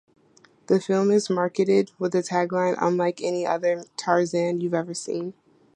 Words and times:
The 0.65 0.79
film 0.81 1.11
is 1.11 1.29
marketed 1.29 1.91
with 1.99 2.13
the 2.13 2.23
tagline 2.23 2.75
"Unlike 2.81 3.21
any 3.21 3.45
other 3.45 3.83
"Tarzan" 3.97 4.59
you've 4.59 4.73
ever 4.73 4.95
seen! 4.95 5.35